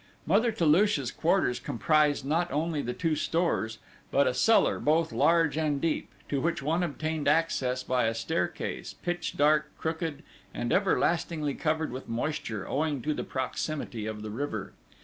Mother 0.25 0.51
Toulouche's 0.51 1.11
quarters 1.11 1.59
comprised 1.59 2.25
not 2.25 2.51
only 2.51 2.81
the 2.81 2.91
two 2.91 3.15
stores, 3.15 3.77
but 4.09 4.25
a 4.25 4.33
cellar 4.33 4.79
both 4.79 5.11
large 5.11 5.57
and 5.57 5.79
deep, 5.79 6.09
to 6.27 6.41
which 6.41 6.63
one 6.63 6.81
obtained 6.81 7.27
access 7.27 7.83
by 7.83 8.05
a 8.05 8.15
staircase 8.15 8.95
pitch 8.95 9.37
dark, 9.37 9.69
crooked, 9.77 10.23
and 10.55 10.73
everlastingly 10.73 11.53
covered 11.53 11.91
with 11.91 12.09
moisture, 12.09 12.67
owing 12.67 13.03
to 13.03 13.13
the 13.13 13.23
proximity 13.23 14.07
of 14.07 14.23
the 14.23 14.31
river. 14.31 14.73